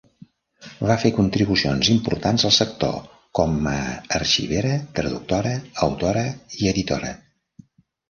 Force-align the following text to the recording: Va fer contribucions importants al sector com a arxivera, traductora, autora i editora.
Va 0.91 0.95
fer 1.03 1.11
contribucions 1.17 1.91
importants 1.97 2.47
al 2.49 2.55
sector 2.57 2.97
com 3.41 3.71
a 3.75 3.77
arxivera, 4.21 4.75
traductora, 4.99 5.55
autora 5.93 6.29
i 6.61 6.75
editora. 6.77 7.17